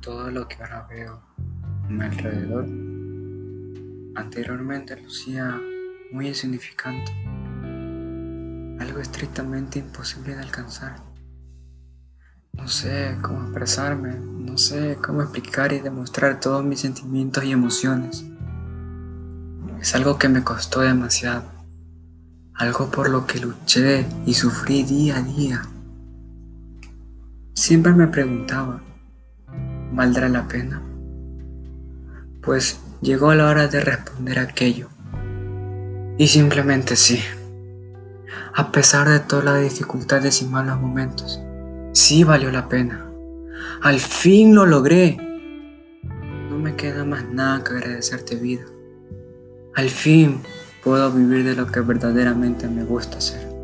[0.00, 1.20] todo lo que ahora veo
[1.84, 2.64] a mi alrededor,
[4.14, 5.60] anteriormente lucía
[6.12, 7.12] muy insignificante,
[8.80, 10.96] algo estrictamente imposible de alcanzar.
[12.54, 18.24] No sé cómo expresarme, no sé cómo explicar y demostrar todos mis sentimientos y emociones.
[19.80, 21.44] Es algo que me costó demasiado,
[22.54, 25.62] algo por lo que luché y sufrí día a día.
[27.54, 28.82] Siempre me preguntaba,
[29.92, 30.82] ¿valdrá la pena?
[32.40, 34.88] Pues llegó la hora de responder aquello.
[36.18, 37.20] Y simplemente sí.
[38.54, 41.40] A pesar de todas las dificultades y malos momentos,
[41.92, 43.06] sí valió la pena.
[43.82, 45.16] Al fin lo logré.
[46.50, 48.64] No me queda más nada que agradecerte vida.
[49.74, 50.40] Al fin
[50.82, 53.59] puedo vivir de lo que verdaderamente me gusta hacer.